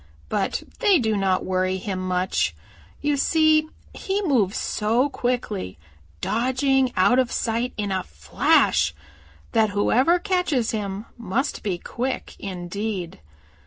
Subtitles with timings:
[0.29, 2.55] But they do not worry him much.
[3.03, 5.77] You see he moves so quickly,
[6.21, 8.95] dodging out of sight in a flash,
[9.51, 13.19] that whoever catches him must be quick indeed.